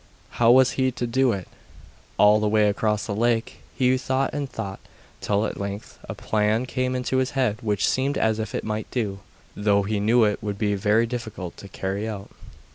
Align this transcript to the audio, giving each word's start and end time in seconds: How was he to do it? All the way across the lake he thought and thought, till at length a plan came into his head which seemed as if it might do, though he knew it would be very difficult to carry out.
How 0.41 0.49
was 0.49 0.71
he 0.71 0.89
to 0.93 1.05
do 1.05 1.31
it? 1.31 1.47
All 2.17 2.39
the 2.39 2.47
way 2.49 2.67
across 2.67 3.05
the 3.05 3.13
lake 3.15 3.61
he 3.75 3.99
thought 3.99 4.33
and 4.33 4.49
thought, 4.49 4.79
till 5.21 5.45
at 5.45 5.59
length 5.59 5.99
a 6.09 6.15
plan 6.15 6.65
came 6.65 6.95
into 6.95 7.17
his 7.17 7.37
head 7.37 7.57
which 7.61 7.87
seemed 7.87 8.17
as 8.17 8.39
if 8.39 8.55
it 8.55 8.63
might 8.63 8.89
do, 8.89 9.19
though 9.55 9.83
he 9.83 9.99
knew 9.99 10.23
it 10.23 10.41
would 10.41 10.57
be 10.57 10.73
very 10.73 11.05
difficult 11.05 11.55
to 11.57 11.67
carry 11.67 12.07
out. 12.09 12.31